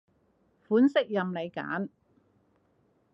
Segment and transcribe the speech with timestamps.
[0.67, 1.89] 款式任你揀